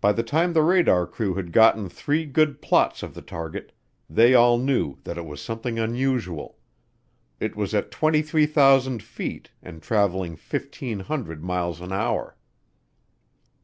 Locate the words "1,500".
10.32-11.44